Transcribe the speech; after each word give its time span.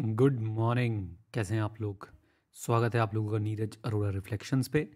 Good 0.00 0.38
morning. 0.40 1.08
कैसे 1.34 1.54
हैं 1.54 1.62
आप 1.62 1.80
लोग? 1.80 2.08
स्वागत 2.52 2.94
है 2.94 3.00
आप 3.00 3.14
लोगों 3.14 3.30
का 3.32 3.38
नीरज 3.38 3.76
अरोड़ा 3.84 4.10
रिफ्लेक्शंस 4.10 4.68
पे। 4.68 4.88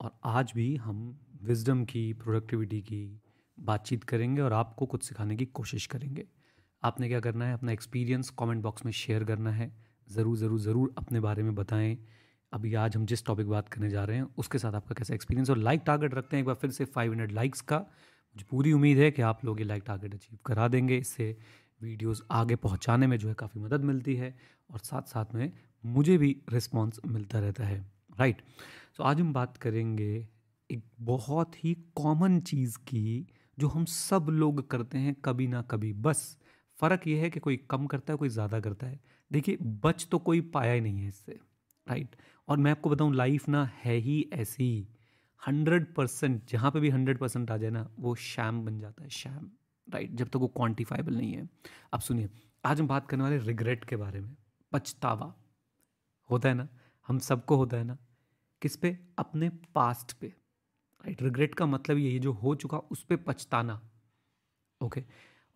और 0.00 0.10
आज 0.24 0.52
भी 0.56 0.76
हम 0.76 1.20
विजडम 1.42 1.84
की, 1.84 2.12
प्रोडक्टिविटी 2.12 2.80
की 2.80 3.20
बातचीत 3.58 4.04
करेंगे 4.04 4.42
और 4.42 4.52
आपको 4.52 4.86
कुछ 4.86 5.04
सिखाने 5.04 5.36
की 5.36 5.44
कोशिश 5.44 5.86
करेंगे। 5.86 6.24
आपने 6.82 7.08
क्या 7.08 7.20
करना 7.20 7.44
है? 7.44 7.54
अपना 7.54 7.72
एक्सपीरियंस 7.72 8.30
कमेंट 8.30 8.62
बॉक्स 8.62 8.84
में 8.84 8.92
शेयर 8.92 9.24
करना 9.24 9.50
है। 9.50 9.70
ज़रूर 10.10 10.36
ज़रूर 10.36 10.60
ज़रूर 10.60 10.94
अपने 10.98 11.20
बारे 11.20 11.42
में 11.42 11.54
बताएँ। 11.54 11.98
अभी 12.52 12.74
आज 12.74 12.96
हम 12.96 13.06
जिस 13.06 13.26
टॉपिक 13.26 13.46
बात 13.46 13.68
करने 13.68 13.90
जा 13.90 14.04
रहे 14.04 14.16
हैं, 14.16 14.26
उसके 14.38 14.58
साथ 14.58 14.72
आपका 14.72 14.94
कैसा 14.94 15.14
एक्सपीरियंस 15.14 15.50
और 15.50 15.58
लाइक 15.58 15.82
टारगेट 15.86 16.14
रखते 16.14 16.36
हैं 16.36 16.42
एक 16.42 16.46
बार 16.46 16.56
फिर 16.56 16.70
से 16.70 16.84
फाइव 16.84 17.10
हंड्रेड 17.10 17.32
लाइक्स 17.32 17.60
का। 17.60 17.78
मुझे 17.78 18.46
पूरी 18.50 18.72
उम्मीद 18.72 18.98
है 18.98 19.10
कि 19.10 19.22
आप 19.22 19.44
लोग 19.44 19.60
ये 19.60 19.66
लाइक 19.66 19.82
टारगेट 19.86 20.14
अचीव 20.14 20.38
करा 20.46 20.68
देंगे। 20.68 20.96
इससे 20.98 21.36
वीडियोस 21.80 22.22
आगे 22.30 22.56
पहुँचाने 22.56 23.06
में 23.06 23.16
जो 23.18 23.28
है 23.28 23.34
काफ़ी 23.34 23.60
मदद 23.60 23.84
मिलती 23.84 24.14
है 24.16 24.34
और 24.70 24.78
साथ 24.78 25.02
साथ 25.02 25.34
में 25.34 25.52
मुझे 25.84 26.16
भी 26.18 26.36
रिस्पॉन्स 26.52 27.00
मिलता 27.06 27.38
रहता 27.38 27.64
है, 27.64 27.78
राइट? 28.20 28.42
तो 28.96 29.04
आज 29.04 29.20
हम 29.20 29.32
बात 29.32 29.56
करेंगे 29.56 30.28
एक 30.70 30.82
बहुत 31.00 31.64
ही 31.64 31.74
कॉमन 31.96 32.40
चीज़ 32.40 32.78
की 32.78 33.26
जो 33.58 33.68
हम 33.68 33.84
सब 33.84 34.26
लोग 34.30 34.68
करते 34.70 34.98
हैं 34.98 35.14
कभी 35.14 35.46
ना 35.46 35.62
कभी। 35.62 35.92
बस, 35.92 36.36
फ़र्क 36.78 37.06
ये 37.06 37.18
है 37.18 37.30
कि 37.30 37.40
कोई 37.40 37.56
कम 37.70 37.86
करता 37.86 38.12
है, 38.12 38.16
कोई 38.16 38.28
ज़्यादा 38.28 38.60
करता 38.60 38.86
है। 38.86 39.00
देखिए, 39.30 39.58
बच 39.60 40.06
तो 40.10 40.18
कोई 40.18 40.40
पाया 40.40 40.72
ही 40.72 40.80
नहीं 40.80 41.00
है 41.00 41.08
इससे, 41.08 41.38
राइट? 41.86 42.16
और 42.48 42.56
मैं 42.56 42.70
आपको 42.70 42.90
बताऊँ, 42.90 43.14
लाइफ 43.14 43.48
ना 43.48 43.64
है 43.84 43.94
ही 43.96 44.30
ऐसी। 44.32 44.88
हंड्रेड 45.42 45.94
परसेंट, 45.94 46.42
जहाँ 46.50 46.70
पर 46.70 46.80
भी 46.80 46.90
हंड्रेड 46.90 47.18
परसेंट 47.18 47.50
आ 47.50 47.56
जाए 47.56 47.70
ना, 47.70 47.88
वो 47.98 48.14
शैम 48.14 48.64
बन 48.64 48.78
जाता 48.78 49.04
है 49.04 49.10
शैम 49.10 49.50
राइट 49.90 50.10
जब 50.10 50.28
तक 50.28 50.36
वो 50.36 50.48
क्वान्टिफाइबल 50.48 51.14
नहीं 51.14 51.32
है। 51.32 51.48
अब 51.92 52.00
सुनिए, 52.00 52.28
आज 52.64 52.80
हम 52.80 52.86
बात 52.86 53.08
करने 53.08 53.22
वाले 53.22 53.38
रिग्रेट 53.38 53.84
के 53.84 53.96
बारे 53.96 54.20
में। 54.20 54.36
पछतावा। 54.72 55.34
होता 56.30 56.48
है 56.48 56.54
ना? 56.54 56.68
हम 57.06 57.18
सबको 57.18 57.56
होता 57.56 57.76
है 57.76 57.84
ना? 57.84 57.98
किस 58.62 58.76
पे? 58.76 58.98
अपने 59.18 59.48
पास्ट 59.48 60.12
पे। 60.12 60.26
राइट 61.06 61.22
रिग्रेट 61.22 61.54
का 61.54 61.66
मतलब 61.66 61.98
ये 61.98 62.18
जो 62.18 62.32
हो 62.32 62.54
चुका, 62.54 62.78
उस 62.78 63.04
पर 63.04 63.16
पछताना। 63.16 63.90
ओके 64.82 65.04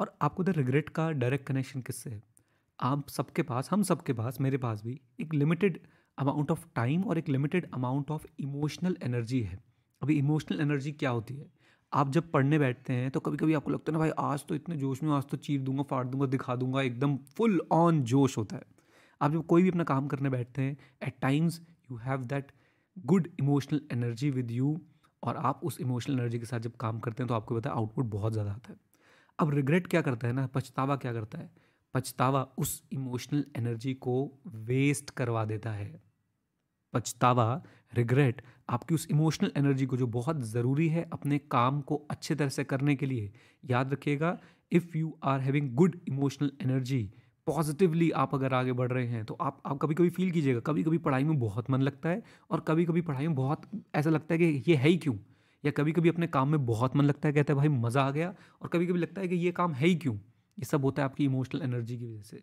और 0.01 0.19
आपको 0.23 0.45
तो 0.45 0.53
रिग्रेट 0.53 0.89
का 0.89 1.11
डायरेक्ट 1.11 1.47
कनेक्शन 1.47 1.81
किससे 1.81 2.11
है? 2.11 2.23
आप 2.81 3.09
सबके 3.09 3.43
पास, 3.43 3.71
हम 3.71 3.83
सबके 3.83 4.13
पास, 4.13 4.41
मेरे 4.41 4.59
पास 4.59 4.83
भी 4.85 5.01
एक 5.21 5.35
लिमिटेड 5.35 5.87
अमाउंट 6.19 6.51
ऑफ़ 6.51 6.67
टाइम 6.75 7.05
और 7.05 7.19
एक 7.19 7.29
limited 7.29 7.71
amount 7.75 8.11
of 8.11 8.27
emotional 8.39 8.97
energy 9.03 9.43
है। 9.43 9.65
अभी 10.03 10.19
इमोशनल 10.19 10.61
एनर्जी 10.61 10.93
क्या 10.93 11.11
होती 11.11 11.37
है? 11.37 11.51
आप 11.93 12.11
जब 12.11 12.31
पढ़ने 12.33 12.59
बैठते 12.59 12.93
हैं 12.93 13.11
तो 13.11 13.21
कभी 13.21 13.37
कभी 13.37 13.55
आपको 13.55 13.71
लगता 13.71 13.91
है 13.91 13.93
ना, 13.93 13.99
भाई, 13.99 14.11
आज 14.21 14.45
तो 14.47 14.55
इतने 14.55 14.77
जोश 14.77 15.03
में, 15.03 15.11
आज 15.13 15.25
तो 15.25 15.37
चीर 15.37 15.61
दूँगा, 15.61 15.83
फाड़ 15.83 16.07
दूँगा, 16.07 16.27
दिखा 16.27 16.57
दूँगा। 16.57 16.83
एकदम 16.83 17.17
फुल 17.37 17.61
ऑन 17.73 18.03
जोश 18.05 18.37
होता 18.39 18.57
है। 18.57 18.63
आप 19.21 19.33
जब 19.33 19.47
कोई 19.47 19.63
भी 19.63 19.69
अपना 19.69 19.85
काम 19.85 20.07
करने 20.09 20.31
बैठते 20.31 20.63
हैं 20.63 20.77
at 21.03 21.15
times 21.23 21.61
you 21.91 21.97
have 21.99 22.23
that 22.25 22.53
good 22.97 23.29
emotional 23.41 23.81
energy 23.93 24.31
with 24.31 24.51
you 24.51 24.79
और 25.23 25.37
आप 25.37 25.61
उस 25.65 25.81
इमोशनल 25.81 26.19
एनर्जी 26.19 26.39
के 26.39 26.47
साथ 26.47 26.61
जब 26.61 26.77
काम 26.77 26.99
करते 27.01 27.23
हैं 27.23 27.29
तो 27.29 27.35
आपको 27.35 27.55
पता 27.55 27.71
है 27.71 27.77
आउटपुट 27.77 28.05
बहुत 28.07 28.33
ज़्यादा 28.33 28.51
आता 28.51 28.73
है। 28.73 28.79
अब 29.39 29.55
रिग्रेट 29.55 29.87
क्या 29.87 30.03
करता 30.03 30.27
है 30.27 30.33
ना? 30.33 30.47
पछतावा 30.47 30.97
क्या 30.97 31.13
करता 31.13 31.39
है? 31.39 31.51
पछतावा 31.95 32.43
उस 32.59 32.83
इमोशनल 32.93 33.45
एनर्जी 33.57 33.95
को 33.97 34.15
वेस्ट 34.47 35.11
करवा 35.11 35.45
देता 35.45 35.71
है। 35.73 36.10
पछतावा 36.93 37.63
रिग्रेट 37.95 38.43
आपकी 38.69 38.95
उस 38.95 39.07
इमोशनल 39.11 39.53
एनर्जी 39.57 39.87
को 39.87 39.97
जो 39.97 40.07
बहुत 40.07 40.41
ज़रूरी 40.41 40.89
है 40.89 41.09
अपने 41.13 41.39
काम 41.51 41.81
को 41.81 41.97
अच्छे 42.11 42.35
तरह 42.35 42.49
से 42.49 42.65
करने 42.65 42.97
के 42.97 43.07
लिए। 43.07 43.33
याद 43.65 43.93
रखिएगा 43.93 44.39
if 44.73 44.97
you 44.99 45.19
are 45.23 45.41
having 45.41 45.75
good 45.75 45.97
emotional 46.09 46.53
energy 46.63 47.03
positively 47.47 48.11
आप 48.11 48.35
अगर 48.35 48.55
आगे 48.55 48.73
बढ़ 48.73 48.93
रहे 48.93 49.07
हैं 49.07 49.25
तो 49.25 49.35
आप 49.41 49.63
आप 49.67 49.79
कभी 49.83 49.95
कभी 49.95 50.11
फील 50.11 50.31
कीजिएगा 50.31 50.61
कभी 50.61 50.83
कभी 50.85 50.99
पढ़ाई 50.99 51.25
में 51.25 51.39
बहुत 51.39 51.71
मन 51.71 51.81
लगता 51.81 52.09
है 52.09 52.23
और 52.51 52.61
कभी 52.61 52.85
कभी 52.85 53.01
पढ़ाई 53.01 53.27
में 53.27 53.37
बहुत 53.37 53.63
ऐसा 53.95 54.11
लगता 54.11 54.35
है 54.35 54.39
कि 54.39 54.71
ये 54.71 54.77
है 54.77 54.89
ही 54.89 54.97
क्यों? 54.97 55.17
या 55.65 55.71
कभी 55.71 55.93
कभी 55.93 56.09
अपने 56.09 56.27
काम 56.27 56.49
में 56.49 56.67
बहुत 56.67 56.97
मन 56.97 57.05
लगता 57.05 57.29
है, 57.29 57.35
कहते 57.35 57.53
हैं, 57.53 57.57
भाई, 57.59 57.69
मज़ा 57.69 58.03
आ 58.03 58.11
गया। 58.11 58.35
और 58.63 58.69
कभी 58.69 58.87
कभी 58.87 58.99
लगता 58.99 59.21
है 59.21 59.29
कि 59.29 59.35
ये 59.35 59.53
काम 59.53 59.73
है 59.73 59.87
ही 59.87 59.95
क्यों? 59.95 60.15
ये 60.59 60.65
सब 60.65 60.85
होता 60.85 61.03
है 61.03 61.05
आपकी 61.05 61.25
इमोशनल 61.25 61.63
एनर्जी 61.63 61.99
की 61.99 62.05
वजह 62.05 62.23
से। 62.23 62.43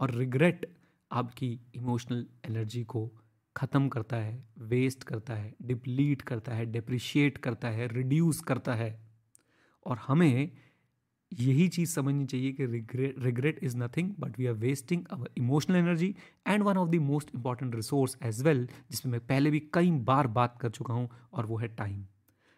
और 0.00 0.10
रिग्रेट 0.10 0.76
आपकी 1.12 1.60
इमोशनल 1.74 2.26
एनर्जी 2.44 2.84
को 2.84 3.23
ख़त्म 3.56 3.88
करता 3.88 4.16
है 4.16 4.44
वेस्ट 4.58 5.02
करता 5.02 5.34
है 5.34 5.54
डिप्लीट 5.62 6.22
करता 6.22 6.54
है 6.54 6.66
डिप्रिशिएट 6.66 7.38
करता 7.38 7.68
है 7.68 7.86
रिड्यूस 7.88 8.40
करता 8.40 8.74
है। 8.74 8.98
और 9.86 9.98
हमें 10.06 10.50
यही 11.32 11.68
चीज़ 11.68 11.94
समझनी 11.94 12.26
चाहिए 12.26 12.52
कि 12.52 12.66
regret 12.66 13.14
regret 13.18 13.58
is 13.62 13.76
nothing 13.78 14.14
but 14.20 14.38
we 14.38 14.46
are 14.46 14.54
wasting 14.54 15.04
our 15.12 15.30
emotional 15.38 15.76
energy 15.76 16.14
and 16.48 16.62
one 16.62 16.76
of 16.76 16.90
the 16.90 16.94
most 17.02 17.30
important 17.34 17.74
resource 17.74 18.16
as 18.22 18.42
well 18.42 18.66
जिसमें 18.90 19.10
मैं 19.12 19.20
पहले 19.26 19.50
भी 19.50 19.60
कई 19.74 19.90
बार 19.90 20.26
बात 20.26 20.58
कर 20.60 20.70
चुका 20.70 20.94
हूँ 20.94 21.08
और 21.32 21.46
वो 21.46 21.56
है 21.58 21.68
टाइम 21.68 22.04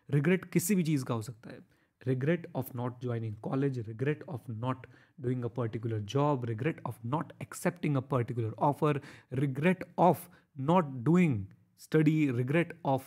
रिग्रेट 0.08 0.44
किसी 0.44 0.74
भी 0.74 0.82
चीज़ 0.82 1.04
का 1.04 1.14
हो 1.14 1.22
सकता 1.22 1.50
है। 1.50 1.58
Regret 2.02 2.44
of 2.56 2.68
not 2.78 2.98
joining 3.04 3.30
college, 3.44 3.78
regret 3.86 4.20
of 4.32 4.50
not 4.56 4.84
doing 5.24 5.40
a 5.44 5.48
particular 5.50 5.98
job, 6.12 6.44
regret 6.50 6.76
of 6.90 6.98
not 7.14 7.32
accepting 7.44 7.96
a 7.96 8.02
particular 8.02 8.50
offer, 8.66 8.92
regret 9.34 9.82
of 9.98 10.20
not 10.56 11.04
doing 11.04 11.46
study, 11.76 12.30
regret 12.30 12.72
of 12.84 13.02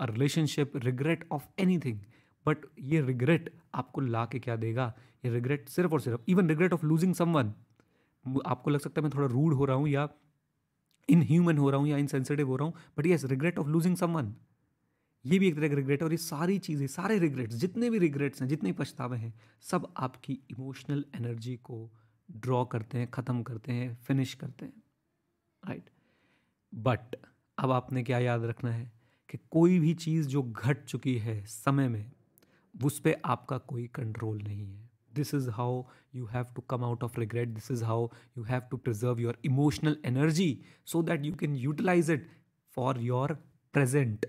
a 0.00 0.06
relationship, 0.06 0.74
regret 0.84 1.24
of 1.30 1.48
anything. 1.58 1.98
But 2.46 2.64
ये 2.80 3.00
regret 3.00 3.50
आपको 3.74 4.00
ला 4.00 4.24
के 4.26 4.38
क्या 4.38 4.56
देगा? 4.56 4.92
ये 5.24 5.30
regret 5.30 5.68
सिर्फ़ 5.68 5.92
और 5.92 6.00
सिर्फ़ 6.00 6.20
even 6.28 6.48
regret 6.48 6.72
of 6.72 6.86
losing 6.86 7.14
someone 7.14 7.52
आपको 8.46 8.70
लग 8.70 8.80
सकता 8.80 9.00
है 9.00 9.02
मैं 9.02 9.12
थोड़ा 9.14 9.26
रूड 9.26 9.54
हो 9.54 9.64
रहा 9.64 9.76
हूँ 9.76 9.88
या 9.88 10.08
इनह्यूमन 11.08 11.58
हो 11.58 11.70
रहा 11.70 11.80
हूँ 11.80 11.88
या 11.88 11.96
इनसेंसिटिव 11.96 12.48
हो 12.48 12.56
रहा 12.56 12.66
हूँ 12.68 12.74
but 12.98 13.06
yes 13.06 13.24
regret 13.24 13.58
of 13.58 13.68
losing 13.68 13.96
someone 13.96 14.34
ये 15.24 15.38
भी 15.38 15.48
एक 15.48 15.56
तरह 15.56 15.68
का 15.68 15.74
रिग्रेट 15.74 16.00
है 16.00 16.06
और 16.06 16.12
ये 16.12 16.18
सारी 16.18 16.58
चीज़ें 16.58 16.86
सारे 16.86 17.18
रिग्रेट्स 17.18 17.54
जितने 17.54 17.90
भी 17.90 17.98
रिग्रेट्स 17.98 18.42
हैं 18.42 18.48
जितने 18.48 18.72
पछतावे 18.72 19.18
हैं 19.18 19.34
सब 19.62 19.92
आपकी 19.96 20.38
इमोशनल 20.50 21.04
एनर्जी 21.14 21.56
को 21.56 21.90
ड्रॉ 22.30 22.64
करते 22.64 22.98
हैं 22.98 23.10
ख़त्म 23.10 23.42
करते 23.42 23.72
हैं 23.72 23.94
फिनिश 23.94 24.34
करते 24.34 24.66
हैं. 24.66 24.82
राइट 25.62 25.90
बट 26.72 27.16
अब 27.58 27.70
आपने 27.70 28.02
क्या 28.02 28.18
याद 28.18 28.44
रखना 28.44 28.70
है 28.70 28.90
कि 29.30 29.38
कोई 29.50 29.78
भी 29.78 29.92
चीज़ 29.96 30.28
जो 30.28 30.42
घट 30.42 30.84
चुकी 30.84 31.16
है 31.18 31.44
समय 31.46 31.88
में, 31.88 32.10
उस 32.74 32.98
पर 33.00 33.20
आपका 33.24 33.58
कोई 33.58 33.86
कंट्रोल 33.94 34.42
नहीं 34.42 34.66
है। 34.66 34.90
This 35.14 35.34
is 35.34 35.48
how 35.50 35.82
you 36.14 36.26
have 36.26 36.46
to 36.56 36.62
come 36.70 36.84
out 36.84 37.04
of 37.04 37.18
regret 37.20 37.48
this 37.48 37.70
is 37.70 37.84
how 37.84 38.08
you 38.38 38.44
have 38.44 38.60
to 38.70 38.76
preserve 38.76 39.20
your 39.20 39.38
emotional 39.44 39.96
energy 40.06 40.58
so 40.86 41.02
that 41.02 41.24
you 41.26 41.34
can 41.34 41.56
utilize 41.56 42.10
it 42.10 42.28
for 42.76 43.00
your 43.00 43.34
present 43.74 44.26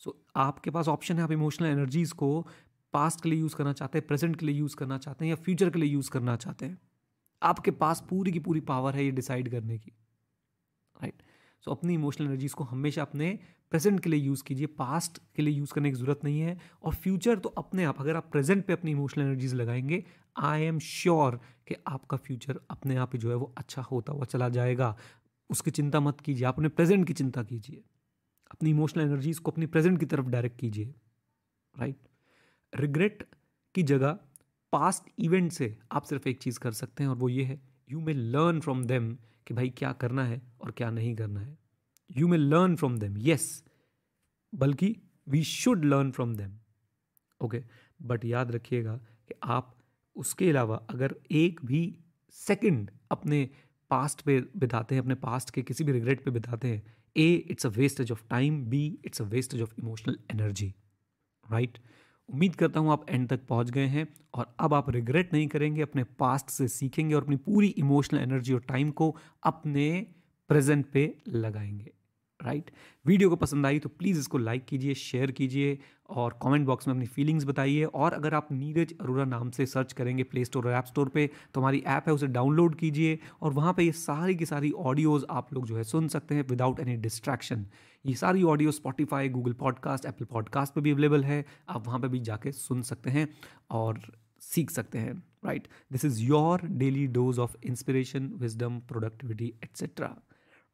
so 0.00 0.16
आपके 0.36 0.70
पास 0.70 0.88
option 0.88 1.16
है, 1.16 1.22
आप 1.22 1.32
emotional 1.32 1.68
energies 1.68 2.12
को 2.12 2.46
past 2.94 3.22
के 3.22 3.28
लिए 3.28 3.38
use 3.40 3.54
करना 3.56 3.72
चाहते 3.72 3.98
हैं 3.98 4.06
प्रेजेंट 4.06 4.36
के 4.36 4.46
लिए 4.46 4.56
यूज़ 4.56 4.76
करना 4.76 4.98
चाहते 4.98 5.24
हैं 5.24 5.30
या 5.30 5.36
फ्यूचर 5.36 5.70
के 5.70 5.78
लिए 5.78 5.90
यूज़ 5.90 6.10
करना 6.10 6.36
चाहते 6.36 6.66
हैं। 6.66 6.78
आपके 7.42 7.70
पास 7.72 8.04
पूरी 8.10 8.32
की 8.32 8.38
पूरी 8.38 8.60
पावर 8.62 8.94
है 8.94 9.04
ये 9.04 9.10
डिसाइड 9.12 9.50
करने 9.50 9.78
की। 9.78 9.92
सो 11.64 11.70
अपनी 11.70 11.94
इमोशनल 11.94 12.26
एनर्जीज 12.26 12.52
को 12.52 12.64
हमेशा 12.64 13.02
अपने 13.02 13.38
प्रेजेंट 13.70 14.00
के 14.00 14.10
लिए 14.10 14.20
यूज़ 14.20 14.42
कीजिए। 14.44 14.66
पास्ट 14.66 15.18
के 15.36 15.42
लिए 15.42 15.54
यूज़ 15.54 15.72
करने 15.72 15.90
की 15.90 15.96
ज़रूरत 15.96 16.20
नहीं 16.24 16.40
है। 16.40 16.58
और 16.82 16.94
फ्यूचर 16.94 17.38
तो 17.38 17.48
अपने 17.48 17.84
आप, 17.84 18.00
अगर 18.00 18.16
आप 18.16 18.28
प्रेजेंट 18.32 18.64
पे 18.66 18.72
अपनी 18.72 18.90
इमोशनल 18.90 19.24
एनर्जीज 19.24 19.54
लगाएँगे 19.54 20.04
आई 20.36 20.62
एम 20.62 20.78
श्योर 20.78 21.40
कि 21.68 21.74
आपका 21.86 22.16
फ्यूचर 22.16 22.60
अपने 22.70 22.96
आप 22.96 23.10
ही 23.12 23.18
जो 23.18 23.30
है 23.30 23.36
वो 23.36 23.54
अच्छा 23.58 23.82
होता 23.82 24.12
हुआ 24.12 24.24
चला 24.24 24.48
जाएगा। 24.48 24.96
उसकी 25.50 25.70
चिंता 25.70 26.00
मत 26.00 26.20
कीजिए। 26.20 26.46
आप 26.46 26.54
अपने 26.54 26.68
प्रेजेंट 26.68 27.06
की 27.06 27.12
चिंता 27.12 27.42
कीजिए। 27.42 27.82
अपनी 28.50 28.70
इमोशनल 28.70 29.02
एनर्जीज 29.02 29.38
को 29.38 29.50
अपनी 29.50 29.66
प्रेजेंट 29.66 30.00
की 30.00 30.06
तरफ़ 30.06 30.26
डायरेक्ट 30.26 30.60
कीजिए। 30.60 30.94
राइट 31.78 31.96
रिग्रेट 32.76 33.28
की 33.74 33.82
जगह 33.82 34.18
पास्ट 34.72 35.08
इवेंट 35.18 35.52
से 35.52 35.78
आप 35.92 36.02
सिर्फ़ 36.02 36.28
एक 36.28 36.38
चीज़ 36.38 36.58
कर 36.58 36.72
सकते 36.72 37.02
हैं 37.02 37.10
और 37.10 37.16
वो 37.16 37.28
ये 37.28 37.44
है। 37.44 37.60
You 37.90 38.00
may 38.00 38.12
learn 38.12 38.60
from 38.60 38.84
them 38.84 39.16
कि 39.46 39.54
भाई 39.54 39.70
क्या 39.70 39.92
करना 39.92 40.24
है 40.24 40.40
और 40.60 40.70
क्या 40.70 40.90
नहीं 40.90 41.14
करना 41.16 41.40
है। 41.40 41.58
You 42.16 42.28
may 42.28 42.36
learn 42.36 42.76
from 42.76 42.98
them 42.98 43.16
yes 43.18 43.64
बल्कि 44.54 44.96
we 45.28 45.42
should 45.44 45.84
learn 45.84 46.10
from 46.10 46.34
them 46.36 46.58
okay 47.40 47.62
but 48.02 48.24
याद 48.24 48.50
रखिएगा 48.50 48.96
कि 48.96 49.34
आप 49.42 49.76
उसके 50.16 50.50
अलावा 50.50 50.76
अगर 50.90 51.14
एक 51.30 51.60
भी 51.64 51.98
सेकंड 52.30 52.90
अपने 53.10 53.50
पास्ट 53.90 54.22
पे 54.22 54.40
बिताते 54.56 54.94
हैं, 54.94 55.02
अपने 55.02 55.14
पास्ट 55.14 55.50
के 55.50 55.62
किसी 55.62 55.84
भी 55.84 55.92
रिग्रेट 55.92 56.24
पे 56.24 56.30
बिताते 56.30 56.68
हैं 56.68 56.94
A 57.16 57.34
it's 57.34 57.66
a 57.66 57.68
wastage 57.68 58.12
of 58.12 58.22
time 58.30 58.64
B 58.66 58.98
it's 59.04 59.22
a 59.22 59.24
wastage 59.24 59.62
of 59.62 59.74
emotional 59.78 60.18
energy 60.30 60.74
right 61.50 61.78
उम्मीद 62.28 62.54
करता 62.54 62.80
हूँ 62.80 62.92
आप 62.92 63.06
एंड 63.10 63.28
तक 63.28 63.40
पहुँच 63.46 63.70
गए 63.70 63.86
हैं 63.86 64.06
और 64.34 64.54
अब 64.60 64.74
आप 64.74 64.90
रिग्रेट 64.90 65.32
नहीं 65.32 65.46
करेंगे, 65.48 65.82
अपने 65.82 66.04
पास्ट 66.04 66.48
से 66.50 66.68
सीखेंगे 66.68 67.14
और 67.14 67.22
अपनी 67.22 67.36
पूरी 67.36 67.68
इमोशनल 67.68 68.20
एनर्जी 68.20 68.52
और 68.52 68.60
टाइम 68.60 68.90
को 68.90 69.16
अपने 69.42 70.06
प्रेजेंट 70.48 70.86
पे 70.86 71.14
लगाएँगे। 71.28 71.92
राइट 72.44 72.70
वीडियो 73.06 73.28
को 73.30 73.36
पसंद 73.36 73.66
आई 73.66 73.78
तो 73.78 73.88
प्लीज़ 73.88 74.18
इसको 74.18 74.38
लाइक 74.38 74.64
कीजिए 74.64 74.94
शेयर 74.94 75.30
कीजिए 75.30 75.78
और 76.10 76.38
कमेंट 76.42 76.66
बॉक्स 76.66 76.88
में 76.88 76.94
अपनी 76.94 77.06
फीलिंग्स 77.06 77.44
बताइए। 77.44 77.84
और 77.84 78.12
अगर 78.12 78.34
आप 78.34 78.48
नीरज 78.52 78.94
अरोरा 79.00 79.24
नाम 79.24 79.50
से 79.50 79.66
सर्च 79.66 79.92
करेंगे 79.92 80.22
प्ले 80.22 80.44
स्टोर 80.44 80.66
और 80.66 80.72
ऐप 80.72 80.84
स्टोर 80.84 81.08
पे 81.08 81.30
तो 81.54 81.60
हमारी 81.60 81.82
ऐप 81.86 82.04
है, 82.08 82.14
उसे 82.14 82.26
डाउनलोड 82.26 82.74
कीजिए 82.74 83.18
और 83.42 83.52
वहाँ 83.52 83.72
पे 83.74 83.84
ये 83.84 83.92
सारी 83.92 84.34
की 84.34 84.46
सारी 84.46 84.70
ऑडियोज़ 84.70 85.24
आप 85.30 85.52
लोग 85.54 85.66
जो 85.66 85.76
है 85.76 85.84
सुन 85.84 86.08
सकते 86.08 86.34
हैं 86.34 86.46
विदाउट 86.48 86.80
एनी 86.80 86.96
डिस्ट्रैक्शन 86.96 87.66
ये 88.06 88.14
सारी 88.14 88.42
audio 88.42 88.70
Spotify 88.70 89.28
Google 89.28 89.52
podcast 89.52 90.06
Apple 90.06 90.24
podcast 90.24 90.74
पर 90.74 90.80
भी 90.80 90.90
अवेलेबल 90.90 91.24
है। 91.24 91.44
आप 91.68 91.86
वहाँ 91.86 92.00
पर 92.00 92.08
भी 92.08 92.20
जाके 92.20 92.52
सुन 92.52 92.82
सकते 92.82 93.10
हैं 93.10 93.28
और 93.70 94.00
सीख 94.40 94.70
सकते 94.70 94.98
हैं 94.98 95.14
right 95.44 95.68
this 95.92 96.04
is 96.04 96.22
your 96.22 96.60
daily 96.64 97.06
dose 97.06 97.38
of 97.38 97.56
inspiration 97.64 98.32
wisdom 98.36 98.78
productivity 98.80 99.52
etcetera 99.64 100.16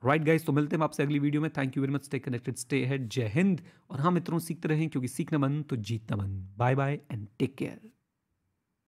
right 0.03 0.23
guys 0.23 0.45
तो 0.47 0.53
मिलते 0.53 0.77
हैं 0.77 0.83
आपसे 0.85 1.03
अगली 1.03 1.19
वीडियो 1.19 1.43
में. 1.43 1.51
Thank 1.57 1.77
you 1.77 1.83
very 1.83 1.93
much 1.93 2.05
stay 2.05 2.19
connected 2.19 2.57
stay 2.57 2.85
ahead 2.87 3.09
जय 3.09 3.27
हिंद. 3.35 3.61
और 3.91 4.01
हाँ 4.01 4.11
मित्रों 4.11 4.39
सीखते 4.39 4.69
रहें 4.69 4.89
क्योंकि 4.89 5.09
सीखना 5.09 5.39
मन 5.39 5.63
तो 5.63 5.77
जीतना 5.77 6.17
मन. 6.17 6.31
Bye 6.57 6.75
bye 6.75 7.01
and 7.13 7.27
take 7.39 7.55
care 7.57 7.81